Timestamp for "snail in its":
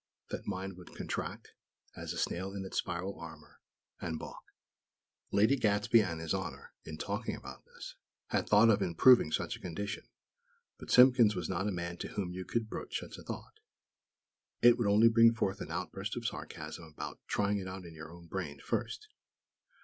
2.17-2.79